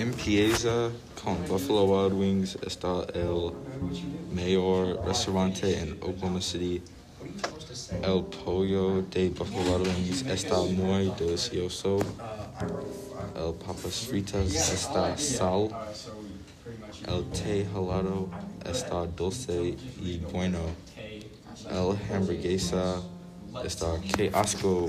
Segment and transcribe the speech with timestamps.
[0.00, 0.88] Empieza
[1.22, 3.52] con Buffalo Wild Wings está el
[4.32, 6.80] Mayor Restaurante en Oklahoma City.
[8.02, 11.98] El pollo de Buffalo Wild Wings está muy delicioso.
[13.36, 15.68] El papas fritas está sal.
[17.06, 18.30] El té helado
[18.64, 20.60] está dulce y bueno.
[21.68, 23.02] El hamburguesa
[23.62, 24.88] está que asco.